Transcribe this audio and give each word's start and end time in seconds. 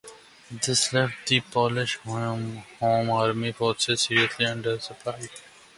This 0.49 0.91
left 0.93 1.27
the 1.27 1.41
Polish 1.41 1.97
Home 1.97 2.63
Army 2.81 3.51
forces 3.51 4.01
seriously 4.01 4.47
under 4.47 4.79
supplied. 4.79 5.29